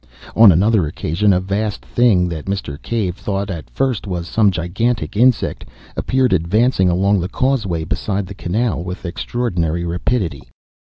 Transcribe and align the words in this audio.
On 0.35 0.51
another 0.51 0.87
occasion 0.87 1.31
a 1.31 1.39
vast 1.39 1.85
thing, 1.85 2.27
that 2.29 2.45
Mr. 2.45 2.81
Cave 2.81 3.15
thought 3.17 3.51
at 3.51 3.69
first 3.69 4.07
was 4.07 4.27
some 4.27 4.49
gigantic 4.49 5.15
insect, 5.15 5.63
appeared 5.95 6.33
advancing 6.33 6.89
along 6.89 7.19
the 7.19 7.29
causeway 7.29 7.83
beside 7.83 8.25
the 8.25 8.33
canal 8.33 8.83
with 8.83 9.05
extraordinary 9.05 9.85
rapidity. 9.85 10.49